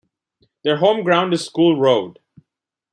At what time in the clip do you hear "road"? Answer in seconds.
1.79-2.17